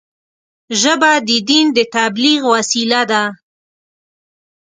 [0.81, 3.23] ژبه د دین د تبلیغ وسیله ده